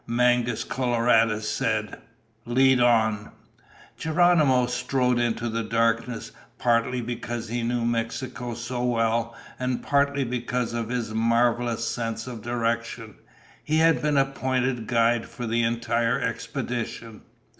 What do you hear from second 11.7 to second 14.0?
sense of direction, he